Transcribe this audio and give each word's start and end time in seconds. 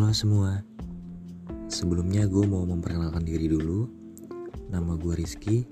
Halo 0.00 0.16
semua. 0.16 0.64
Sebelumnya 1.68 2.24
gue 2.24 2.40
mau 2.48 2.64
memperkenalkan 2.64 3.20
diri 3.20 3.52
dulu. 3.52 3.84
Nama 4.72 4.96
gue 4.96 5.12
Rizky. 5.12 5.68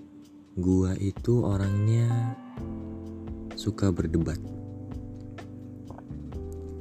Gue 0.52 0.93
itu 1.00 1.40
orangnya 1.48 2.36
Suka 3.56 3.88
berdebat. 3.88 4.36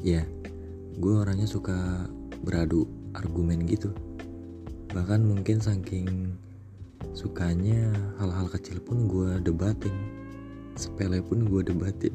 Ya 0.03 0.27
Gue 0.99 1.23
orangnya 1.23 1.47
suka 1.47 2.11
beradu 2.43 2.83
argumen 3.15 3.63
gitu. 3.63 3.95
Bahkan 4.91 5.23
mungkin 5.23 5.63
saking 5.63 6.35
Sukanya 7.15 7.95
hal-hal 8.19 8.51
kecil 8.51 8.83
pun 8.83 9.07
gue 9.07 9.39
debatin. 9.39 9.95
Sepele 10.75 11.23
pun 11.23 11.47
gue 11.47 11.63
debatin. 11.63 12.11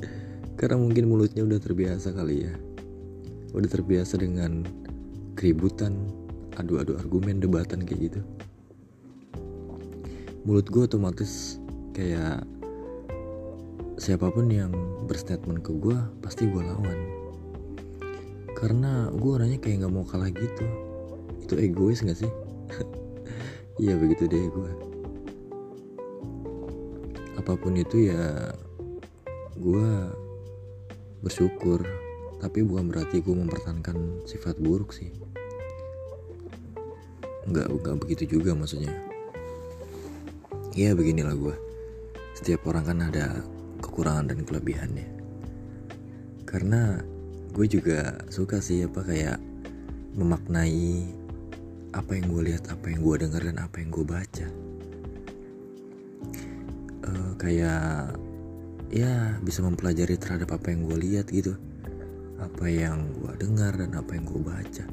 Karena 0.56 0.80
mungkin 0.80 1.04
mulutnya 1.12 1.44
udah 1.44 1.60
terbiasa 1.60 2.16
kali 2.16 2.48
ya 2.48 2.70
udah 3.54 3.68
terbiasa 3.70 4.20
dengan 4.20 4.66
keributan 5.34 6.10
adu-adu 6.58 6.98
argumen 6.98 7.40
debatan 7.40 7.82
kayak 7.86 8.10
gitu. 8.10 8.20
Mulut 10.46 10.66
gue 10.68 10.82
otomatis 10.84 11.60
kayak 11.92 12.44
siapa 14.00 14.32
pun 14.32 14.48
yang 14.48 14.72
berstatement 15.04 15.60
ke 15.60 15.72
gue 15.76 15.98
pasti 16.24 16.48
gue 16.48 16.62
lawan. 16.62 16.98
Karena 18.56 19.08
gue 19.12 19.30
orangnya 19.30 19.60
kayak 19.60 19.84
nggak 19.84 19.94
mau 19.94 20.04
kalah 20.04 20.32
gitu. 20.32 20.64
Itu 21.40 21.56
egois 21.56 22.02
gak 22.04 22.18
sih? 22.18 22.32
Iya 23.80 23.96
begitu 23.96 24.28
deh 24.28 24.44
gue 24.52 24.90
apa 27.40 27.56
pun 27.56 27.72
itu 27.72 28.12
ya 28.12 28.52
gue 29.56 29.90
bersyukur 31.24 31.80
tapi 32.40 32.64
bukan 32.64 32.88
berarti 32.88 33.20
gue 33.20 33.36
mempertahankan 33.36 34.24
sifat 34.24 34.56
buruk 34.56 34.96
sih. 34.96 35.12
Nggak 37.44 37.68
nggak 37.68 37.96
begitu 38.00 38.40
juga 38.40 38.56
maksudnya. 38.56 38.90
Ya 40.72 40.96
beginilah 40.96 41.36
gue 41.36 41.56
setiap 42.32 42.64
orang 42.72 42.84
kan 42.88 42.98
ada 43.04 43.44
kekurangan 43.84 44.32
dan 44.32 44.40
kelebihannya. 44.48 45.08
Karena 46.48 47.04
gue 47.52 47.66
juga 47.68 48.24
suka 48.32 48.64
sih 48.64 48.88
apa 48.88 49.04
kayak 49.04 49.38
memaknai 50.16 51.12
apa 51.92 52.16
yang 52.16 52.32
gue 52.32 52.42
lihat 52.50 52.72
apa 52.72 52.88
yang 52.88 53.04
gue 53.04 53.14
dengar 53.20 53.42
dan 53.44 53.60
apa 53.60 53.76
yang 53.84 53.90
gue 53.92 54.06
baca. 54.08 54.48
Uh, 57.04 57.32
kayak 57.36 58.16
ya 58.88 59.36
bisa 59.44 59.60
mempelajari 59.60 60.16
terhadap 60.16 60.56
apa 60.56 60.72
yang 60.72 60.88
gue 60.88 60.98
lihat 60.98 61.28
gitu 61.28 61.54
apa 62.40 62.64
yang 62.72 63.04
gue 63.20 63.32
dengar 63.36 63.76
dan 63.76 63.92
apa 63.92 64.16
yang 64.16 64.24
gue 64.24 64.40
baca. 64.40 64.84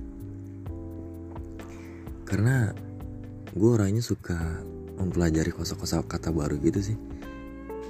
Karena 2.27 2.75
gue 3.55 3.69
orangnya 3.71 4.03
suka 4.03 4.35
mempelajari 4.99 5.55
kosa-kosa 5.55 6.03
kata 6.03 6.35
baru 6.35 6.59
gitu 6.59 6.83
sih. 6.83 6.97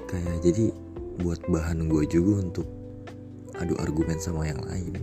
Kayak 0.06 0.46
jadi 0.46 0.70
buat 1.26 1.42
bahan 1.50 1.90
gue 1.90 2.04
juga 2.06 2.46
untuk 2.46 2.68
adu 3.58 3.74
argumen 3.82 4.22
sama 4.22 4.46
yang 4.46 4.62
lain. 4.62 4.94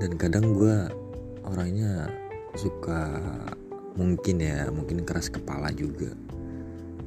Dan 0.00 0.16
kadang 0.16 0.52
gue 0.56 0.76
orangnya 1.44 2.08
suka 2.56 3.20
mungkin 3.96 4.40
ya 4.40 4.68
mungkin 4.68 5.04
keras 5.04 5.32
kepala 5.32 5.72
juga. 5.72 6.12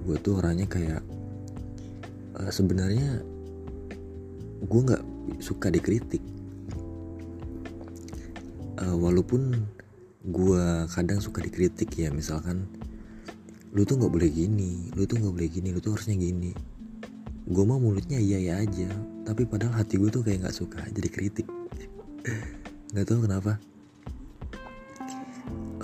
Gue 0.06 0.18
tuh 0.22 0.42
orangnya 0.42 0.66
kayak 0.70 1.02
uh, 2.38 2.52
sebenarnya 2.54 3.22
gue 4.64 4.80
nggak 4.80 5.04
suka 5.44 5.68
dikritik. 5.68 6.24
Uh, 8.80 8.98
walaupun 8.98 9.68
gue 10.24 10.66
kadang 10.90 11.20
suka 11.20 11.44
dikritik 11.44 11.92
ya 12.00 12.10
misalkan 12.10 12.66
lu 13.76 13.84
tuh 13.84 14.00
nggak 14.00 14.14
boleh 14.14 14.32
gini 14.32 14.88
lu 14.96 15.04
tuh 15.04 15.20
nggak 15.20 15.34
boleh 15.36 15.50
gini 15.52 15.70
lu 15.76 15.80
tuh 15.84 16.00
harusnya 16.00 16.16
gini. 16.16 16.56
Gue 17.44 17.64
mah 17.68 17.76
mulutnya 17.76 18.18
iya 18.18 18.40
iya 18.40 18.54
aja 18.64 18.88
tapi 19.28 19.44
padahal 19.44 19.76
hati 19.84 20.00
gue 20.00 20.08
tuh 20.08 20.24
kayak 20.24 20.48
nggak 20.48 20.56
suka 20.56 20.80
aja 20.80 21.00
dikritik 21.00 21.48
nggak 22.96 23.06
tahu 23.08 23.28
kenapa. 23.28 23.60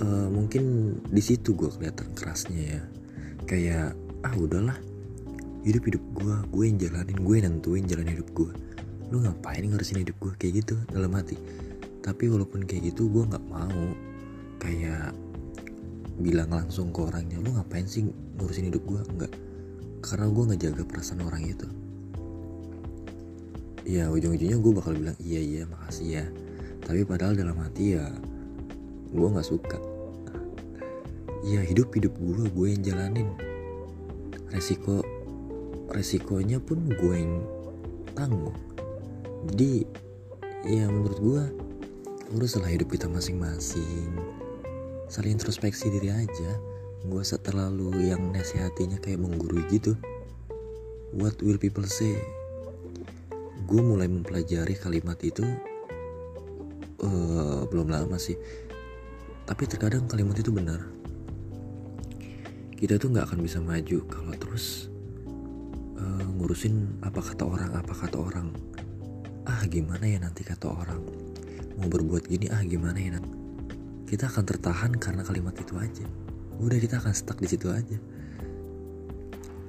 Uh, 0.00 0.32
mungkin 0.32 0.96
di 1.12 1.20
situ 1.20 1.52
gue 1.52 1.68
kelihatan 1.68 2.08
kerasnya 2.16 2.80
ya. 2.80 2.82
Kayak 3.44 3.92
ah 4.24 4.34
udahlah 4.36 4.89
hidup 5.60 5.82
hidup 5.88 6.04
gue 6.16 6.34
gue 6.50 6.64
yang 6.64 6.78
jalanin 6.80 7.18
gue 7.20 7.34
yang 7.36 7.60
nentuin 7.60 7.84
jalan 7.84 8.08
hidup 8.08 8.28
gue 8.32 8.52
lu 9.10 9.26
ngapain 9.26 9.66
ngurusin 9.66 10.06
hidup 10.06 10.16
gue 10.22 10.32
kayak 10.38 10.62
gitu 10.62 10.78
dalam 10.86 11.10
hati? 11.18 11.34
Tapi 12.00 12.30
walaupun 12.30 12.62
kayak 12.62 12.94
gitu 12.94 13.10
gue 13.10 13.26
nggak 13.26 13.44
mau 13.50 13.84
kayak 14.62 15.12
bilang 16.22 16.54
langsung 16.54 16.94
ke 16.94 17.00
orangnya 17.02 17.42
lu 17.42 17.50
ngapain 17.50 17.90
sih 17.90 18.06
ngurusin 18.38 18.70
hidup 18.70 18.82
gue 18.86 19.00
nggak. 19.18 19.32
Karena 20.00 20.30
gue 20.30 20.44
ngejaga 20.54 20.82
perasaan 20.86 21.26
orang 21.26 21.42
itu. 21.42 21.66
Ya 23.84 24.06
ujung-ujungnya 24.14 24.62
gue 24.62 24.72
bakal 24.72 24.94
bilang 24.94 25.18
iya 25.18 25.42
iya 25.42 25.62
makasih 25.66 26.08
ya. 26.22 26.24
Tapi 26.86 27.02
padahal 27.02 27.34
dalam 27.34 27.58
hati 27.58 27.98
ya 27.98 28.06
gue 29.10 29.26
nggak 29.26 29.48
suka. 29.50 29.78
Ya 31.42 31.66
hidup 31.66 31.90
hidup 31.98 32.14
gue 32.14 32.46
gue 32.46 32.66
yang 32.78 32.82
jalanin. 32.86 33.26
Resiko 34.54 35.02
resikonya 35.90 36.62
pun 36.62 36.86
gue 36.86 37.14
yang 37.14 37.42
tanggung. 38.14 38.56
Jadi 39.50 39.84
ya 40.66 40.86
menurut 40.86 41.18
gue 41.18 41.42
uruslah 42.36 42.70
hidup 42.70 42.94
kita 42.94 43.10
masing-masing. 43.10 44.14
Saling 45.10 45.34
introspeksi 45.34 45.90
diri 45.90 46.14
aja. 46.14 46.50
Gue 47.00 47.24
terlalu 47.24 48.12
yang 48.12 48.30
nasihatinya 48.30 49.00
kayak 49.00 49.24
menggurui 49.24 49.64
gitu. 49.72 49.96
What 51.16 51.40
will 51.42 51.58
people 51.58 51.88
say? 51.88 52.14
Gue 53.66 53.82
mulai 53.82 54.06
mempelajari 54.06 54.78
kalimat 54.78 55.18
itu 55.24 55.42
uh, 57.02 57.66
belum 57.66 57.90
lama 57.90 58.20
sih. 58.20 58.36
Tapi 59.48 59.66
terkadang 59.66 60.06
kalimat 60.06 60.38
itu 60.38 60.54
benar. 60.54 60.86
Kita 62.78 62.96
tuh 62.96 63.10
nggak 63.10 63.32
akan 63.32 63.40
bisa 63.42 63.58
maju 63.58 63.98
kalau 64.06 64.32
terus 64.38 64.88
uh, 66.00 66.24
ngurusin 66.40 67.04
apa 67.04 67.20
kata 67.20 67.44
orang 67.44 67.70
apa 67.76 67.92
kata 67.92 68.16
orang. 68.16 68.48
Ah 69.44 69.62
gimana 69.68 70.08
ya 70.08 70.18
nanti 70.20 70.40
kata 70.40 70.72
orang? 70.72 71.00
Mau 71.76 71.88
berbuat 71.88 72.26
gini 72.26 72.48
ah 72.48 72.64
gimana 72.64 72.96
ya 72.96 73.20
nanti? 73.20 73.36
Kita 74.08 74.26
akan 74.26 74.44
tertahan 74.48 74.92
karena 74.96 75.22
kalimat 75.22 75.54
itu 75.60 75.76
aja. 75.76 76.06
Udah 76.58 76.76
kita 76.80 76.98
akan 76.98 77.12
stuck 77.14 77.38
di 77.38 77.48
situ 77.48 77.70
aja. 77.70 77.98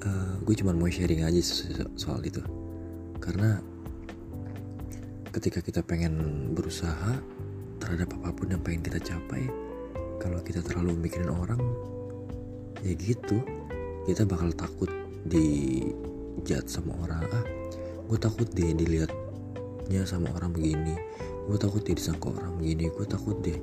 Uh, 0.02 0.42
gue 0.42 0.56
cuma 0.58 0.74
mau 0.74 0.90
sharing 0.90 1.22
aja 1.28 1.38
soal 1.94 2.26
itu. 2.26 2.42
Karena 3.22 3.62
ketika 5.32 5.62
kita 5.62 5.86
pengen 5.86 6.52
berusaha 6.52 7.22
terhadap 7.80 8.12
apa 8.20 8.36
pun 8.36 8.52
yang 8.52 8.60
pengen 8.60 8.84
kita 8.84 9.00
capai 9.00 9.48
kalau 10.20 10.38
kita 10.44 10.60
terlalu 10.62 10.94
mikirin 11.08 11.32
orang 11.32 11.62
ya 12.84 12.94
gitu 13.00 13.40
kita 14.06 14.28
bakal 14.28 14.52
takut 14.54 14.92
di 15.26 15.82
jat 16.48 16.66
sama 16.68 16.96
orang 17.06 17.24
ah 17.32 17.46
gue 18.12 18.20
takut 18.20 18.48
deh 18.52 18.76
dilihat 18.76 19.08
nya 19.92 20.08
sama 20.08 20.32
orang 20.32 20.56
begini. 20.56 20.96
Gue 21.48 21.60
takut 21.60 21.84
dia 21.84 21.96
disangka 21.96 22.32
orang 22.32 22.56
begini 22.60 22.88
gue 22.88 23.06
takut 23.08 23.40
deh. 23.44 23.60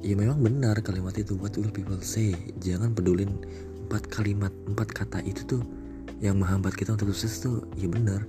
Ya 0.00 0.16
memang 0.16 0.40
benar 0.40 0.80
kalimat 0.80 1.12
itu. 1.20 1.36
What 1.36 1.56
will 1.60 1.68
people 1.68 2.00
say? 2.00 2.32
Jangan 2.64 2.96
pedulin 2.96 3.28
empat 3.88 4.08
kalimat 4.08 4.52
empat 4.64 4.88
kata 4.92 5.18
itu 5.24 5.44
tuh 5.44 5.62
yang 6.24 6.40
menghambat 6.40 6.72
kita 6.76 6.96
untuk 6.96 7.12
sukses 7.12 7.40
tuh. 7.44 7.64
Ya 7.76 7.92
benar. 7.92 8.24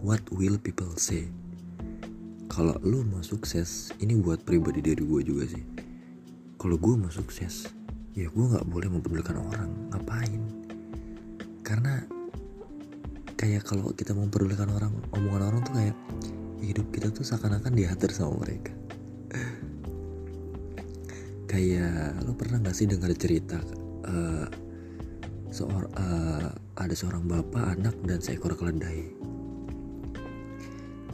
What 0.00 0.24
will 0.32 0.56
people 0.56 0.92
say? 0.96 1.28
Kalau 2.48 2.76
lu 2.84 3.04
mau 3.04 3.20
sukses 3.20 3.92
ini 4.00 4.16
buat 4.16 4.44
pribadi 4.44 4.80
dari 4.80 5.00
gue 5.00 5.20
juga 5.24 5.44
sih. 5.44 5.64
Kalau 6.56 6.76
gue 6.76 6.94
mau 7.00 7.12
sukses 7.12 7.68
ya 8.12 8.28
gue 8.28 8.44
nggak 8.44 8.64
boleh 8.68 8.88
mempedulikan 8.92 9.40
orang. 9.40 9.72
Ngapain 9.92 10.59
karena 11.70 12.02
kayak 13.38 13.62
kalau 13.62 13.94
kita 13.94 14.10
memperdulikan 14.10 14.66
orang 14.74 14.90
omongan 15.14 15.54
orang 15.54 15.60
tuh 15.62 15.74
kayak 15.78 15.96
hidup 16.58 16.86
kita 16.90 17.14
tuh 17.14 17.22
seakan-akan 17.22 17.70
diatur 17.78 18.10
sama 18.10 18.42
mereka. 18.42 18.74
Kayak 21.46 22.18
lo 22.26 22.34
pernah 22.34 22.58
gak 22.58 22.74
sih 22.74 22.90
dengar 22.90 23.14
cerita 23.14 23.62
uh, 24.06 24.50
seor 25.54 25.86
uh, 25.94 26.50
ada 26.74 26.94
seorang 26.94 27.30
bapak 27.30 27.78
anak 27.78 27.94
dan 28.02 28.18
seekor 28.18 28.58
keledai? 28.58 29.06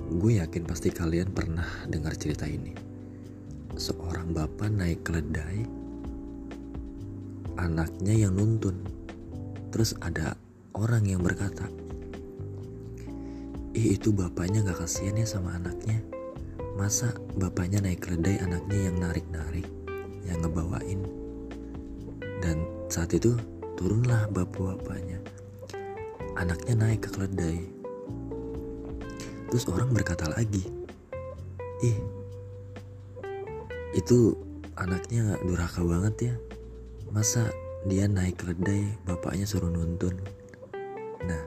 Gue 0.08 0.40
yakin 0.40 0.64
pasti 0.64 0.88
kalian 0.88 1.36
pernah 1.36 1.68
dengar 1.84 2.16
cerita 2.16 2.48
ini. 2.48 2.72
Seorang 3.76 4.32
bapak 4.32 4.72
naik 4.72 5.04
keledai 5.04 5.68
anaknya 7.60 8.24
yang 8.24 8.40
nuntun. 8.40 8.80
Terus 9.68 9.92
ada 10.00 10.45
orang 10.76 11.08
yang 11.08 11.24
berkata 11.24 11.64
ih 13.76 13.96
itu 13.96 14.12
bapaknya 14.12 14.64
gak 14.64 14.84
kasihan 14.84 15.20
ya 15.20 15.28
sama 15.28 15.56
anaknya. 15.56 16.00
Masa 16.76 17.12
bapaknya 17.36 17.80
naik 17.80 18.04
keledai 18.04 18.40
anaknya 18.40 18.88
yang 18.88 18.96
narik-narik 19.00 19.68
yang 20.28 20.40
ngebawain? 20.44 21.00
Dan 22.40 22.64
saat 22.88 23.12
itu 23.16 23.36
turunlah 23.76 24.28
bapak-bapaknya. 24.32 25.20
Anaknya 26.36 26.74
naik 26.76 27.04
ke 27.04 27.10
keledai. 27.12 27.60
Terus 29.52 29.64
orang 29.72 29.92
berkata 29.92 30.28
lagi 30.32 30.68
ih 31.84 31.96
itu 33.92 34.36
anaknya 34.76 35.36
durhaka 35.44 35.84
banget 35.84 36.32
ya. 36.32 36.34
Masa 37.12 37.48
dia 37.88 38.08
naik 38.08 38.40
keledai 38.40 38.88
bapaknya 39.04 39.44
suruh 39.48 39.72
nuntun 39.72 40.16
nah 41.26 41.42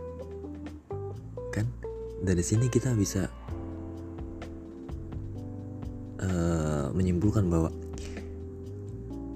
kan 1.55 1.65
dari 2.21 2.43
sini 2.43 2.67
kita 2.67 2.93
bisa 2.93 3.31
uh, 6.19 6.87
menyimpulkan 6.91 7.47
bahwa 7.47 7.71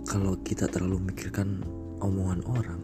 kalau 0.04 0.38
kita 0.46 0.70
terlalu 0.70 1.02
memikirkan 1.10 1.64
omongan 2.04 2.44
orang 2.46 2.82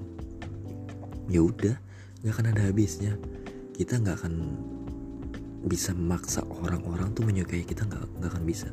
ya 1.29 1.45
udah 1.45 1.77
nggak 2.19 2.33
akan 2.35 2.47
ada 2.51 2.61
habisnya. 2.67 3.13
Kita 3.71 3.95
nggak 3.95 4.17
akan 4.19 4.33
bisa 5.63 5.95
memaksa 5.95 6.43
orang-orang 6.43 7.15
tuh 7.15 7.23
menyukai 7.23 7.63
kita 7.63 7.87
nggak 7.87 8.03
nggak 8.19 8.31
akan 8.35 8.43
bisa. 8.43 8.67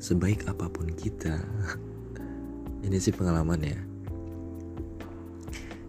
Sebaik 0.00 0.48
apa 0.48 0.70
pun 0.70 0.88
kita 0.94 1.42
ini 2.86 2.96
sih 2.96 3.12
pengalaman 3.12 3.60
ya. 3.60 3.78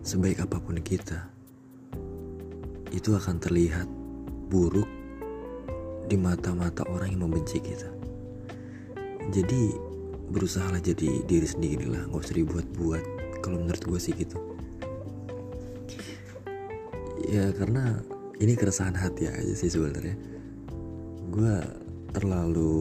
Sebaik 0.03 0.41
apa 0.41 0.57
pun 0.59 0.81
kita 0.81 1.38
itu 2.89 3.13
akan 3.13 3.37
terlihat 3.37 3.85
buruk 4.49 4.87
di 6.09 6.17
mata-mata 6.17 6.81
orang 6.89 7.13
yang 7.13 7.29
membenci 7.29 7.61
kita. 7.61 7.89
Jadi 9.29 9.77
berusahalah 10.29 10.81
jadi 10.81 11.21
diri 11.25 11.45
sendiri 11.45 11.85
lah. 11.85 12.09
Nggak 12.09 12.21
usah 12.25 12.37
dibuat-buat 12.37 13.03
kalau 13.45 13.61
menurut 13.61 13.83
gue 13.85 13.99
sih 14.01 14.13
gitu. 14.17 14.37
Ya 17.29 17.53
karena 17.53 18.01
ini 18.41 18.57
keresahan 18.57 18.97
hati 18.97 19.29
aja 19.29 19.53
sih 19.53 19.69
sebenarnya. 19.69 20.17
Gue 21.29 21.61
terlalu 22.09 22.73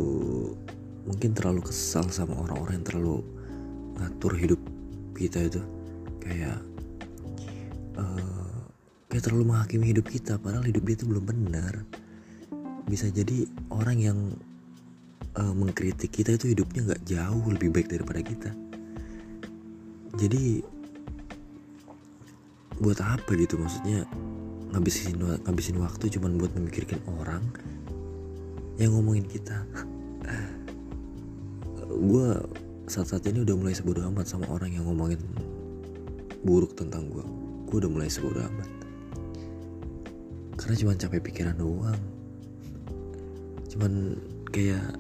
mungkin 1.04 1.37
terlalu 1.37 1.69
kesal 1.69 2.08
sama 2.08 2.32
orang-orang 2.37 2.81
yang 2.81 2.87
terlalu 2.88 3.16
ngatur 4.00 4.32
hidup 4.40 4.61
kita 5.12 5.52
itu. 5.52 5.61
Kayak 6.25 6.64
uh, 8.00 8.27
kayak 9.19 9.35
terlalu 9.35 9.50
menghakimi 9.50 9.91
hidup 9.91 10.06
kita 10.06 10.38
padahal 10.38 10.62
hidup 10.62 10.87
dia 10.87 10.94
itu 10.94 11.11
belum 11.11 11.26
benar. 11.26 11.82
Bisa 12.87 13.11
jadi 13.11 13.50
orang 13.67 13.99
yang 13.99 14.19
uh, 15.35 15.55
mengkritik 15.59 16.15
kita 16.15 16.38
itu 16.38 16.55
hidupnya 16.55 16.87
nggak 16.87 17.03
jauh 17.03 17.50
lebih 17.50 17.75
baik 17.75 17.91
daripada 17.91 18.23
kita. 18.23 18.55
Jadi 20.23 20.62
buat 22.79 23.03
apa 23.03 23.26
gitu? 23.35 23.59
Maksudnya 23.59 24.06
ngabisin 24.70 25.19
ngabisin 25.19 25.82
waktu 25.82 26.14
cuman 26.14 26.38
buat 26.38 26.55
memikirkan 26.55 27.03
orang 27.19 27.43
yang 28.79 28.94
ngomongin 28.94 29.26
kita? 29.26 29.67
Gue 32.06 32.38
saat-saat 32.87 33.26
ini 33.26 33.43
udah 33.43 33.59
mulai 33.59 33.75
sebodoh 33.75 34.06
amat 34.14 34.31
sama 34.31 34.47
orang 34.47 34.79
yang 34.79 34.87
ngomongin 34.87 35.19
buruk 36.47 36.79
tentang 36.79 37.11
gue 37.11 37.26
gue 37.67 37.82
udah 37.82 37.91
mulai 37.91 38.06
sebodoh 38.06 38.47
amat 38.47 38.77
karena 40.58 40.75
cuman 40.75 40.96
capek 40.99 41.22
pikiran 41.22 41.55
doang. 41.55 42.02
Cuman 43.70 44.19
kayak 44.50 44.99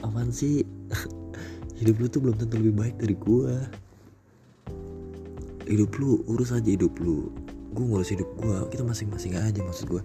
aman 0.00 0.32
sih? 0.32 0.64
Hidup 1.78 2.00
lu 2.00 2.06
tuh 2.10 2.24
belum 2.24 2.34
tentu 2.40 2.58
lebih 2.58 2.74
baik 2.74 2.96
dari 2.98 3.14
gue 3.14 3.54
hidup 5.68 6.00
lu 6.00 6.24
urus 6.26 6.50
aja 6.50 6.64
hidup 6.64 6.96
lu. 6.98 7.30
Gue 7.76 7.84
ngurus 7.86 8.10
hidup 8.10 8.26
gue 8.40 8.56
kita 8.72 8.82
masing-masing 8.82 9.36
aja 9.36 9.60
maksud 9.62 9.86
gue 9.86 10.02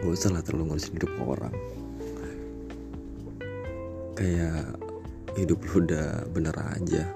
gak 0.00 0.12
usah 0.16 0.30
lah 0.30 0.44
terlalu 0.44 0.70
ngurusin 0.70 0.94
hidup 0.94 1.12
orang. 1.24 1.56
Kayak 4.14 4.76
hidup 5.34 5.58
lu 5.66 5.88
udah 5.88 6.30
bener 6.30 6.54
aja. 6.54 7.08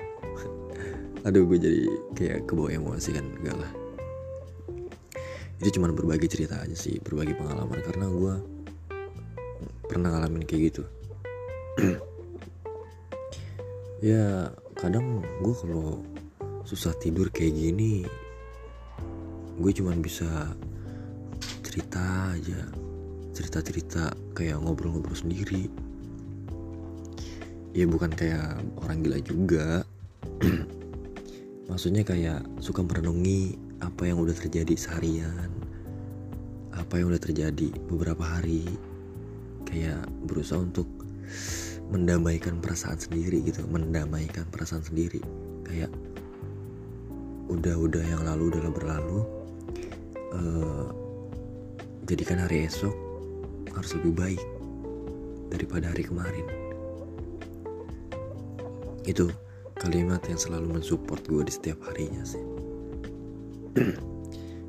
Aduh 1.28 1.46
gue 1.46 1.58
jadi 1.60 1.86
kayak 2.16 2.50
kebawa 2.50 2.72
emosi 2.72 3.14
kan 3.14 3.28
enggak 3.38 3.54
lah 3.60 3.83
itu 5.64 5.80
cuma 5.80 5.88
berbagi 5.88 6.28
cerita 6.28 6.60
aja 6.60 6.76
sih 6.76 7.00
berbagi 7.00 7.32
pengalaman. 7.40 7.80
Karena 7.80 8.04
gue 8.12 8.34
pernah 9.88 10.12
ngalamin 10.12 10.44
kayak 10.44 10.62
gitu. 10.68 10.84
Ya 14.04 14.52
kadang 14.76 15.24
gue 15.40 15.54
kalau 15.56 16.04
susah 16.68 16.92
tidur 17.00 17.32
kayak 17.32 17.56
gini 17.56 18.04
gue 19.56 19.72
cuman 19.72 20.04
bisa 20.04 20.52
cerita 21.64 22.36
aja. 22.36 22.68
Cerita-cerita 23.32 24.12
kayak 24.36 24.60
ngobrol-ngobrol 24.60 25.16
sendiri. 25.16 25.72
Ya 27.72 27.88
bukan 27.88 28.12
kayak 28.12 28.60
orang 28.84 29.00
gila 29.00 29.18
juga. 29.24 29.88
Maksudnya 31.72 32.04
kayak 32.04 32.44
suka 32.60 32.84
merenungi 32.84 33.56
apa 33.84 34.08
yang 34.08 34.16
udah 34.24 34.32
terjadi 34.32 34.72
seharian 34.72 35.52
apa 36.74 36.98
yang 36.98 37.10
udah 37.10 37.22
terjadi 37.22 37.70
beberapa 37.86 38.22
hari. 38.22 38.66
Kayak 39.64 40.06
berusaha 40.26 40.60
untuk 40.60 40.86
mendamaikan 41.90 42.58
perasaan 42.60 42.98
sendiri 42.98 43.42
gitu 43.46 43.64
mendamaikan 43.70 44.46
perasaan 44.50 44.82
sendiri. 44.84 45.22
Kayak 45.64 45.90
udah-udah 47.48 48.04
yang 48.04 48.22
lalu 48.26 48.52
udah 48.52 48.72
berlalu 48.72 49.20
uh, 50.34 50.88
jadikan 52.08 52.42
hari 52.42 52.68
esok 52.68 52.94
harus 53.74 53.90
lebih 53.98 54.12
baik 54.14 54.42
daripada 55.50 55.90
hari 55.90 56.04
kemarin. 56.04 56.46
Itu 59.04 59.30
kalimat 59.76 60.24
yang 60.30 60.40
selalu 60.40 60.80
mensupport 60.80 61.20
gue 61.28 61.42
di 61.44 61.52
setiap 61.52 61.78
harinya 61.92 62.24
sih 62.24 62.53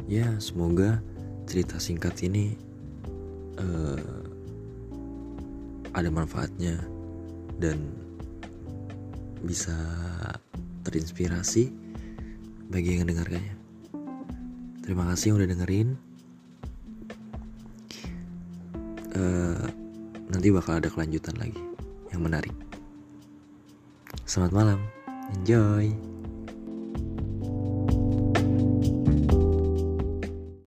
ya 0.05 0.27
semoga 0.41 1.01
cerita 1.45 1.77
singkat 1.77 2.17
ini 2.25 2.57
uh, 3.61 4.25
ada 5.95 6.09
manfaatnya 6.11 6.75
dan 7.61 7.79
bisa 9.45 9.75
terinspirasi 10.83 11.71
bagi 12.67 12.97
yang 12.97 13.07
mendengarkannya. 13.07 13.55
Terima 14.83 15.07
kasih 15.13 15.33
yang 15.33 15.37
udah 15.41 15.49
dengerin. 15.49 15.89
Uh, 19.15 19.65
nanti 20.27 20.51
bakal 20.51 20.77
ada 20.81 20.91
kelanjutan 20.91 21.39
lagi 21.39 21.61
yang 22.11 22.25
menarik. 22.25 22.53
Selamat 24.27 24.51
malam, 24.51 24.79
enjoy. 25.39 26.14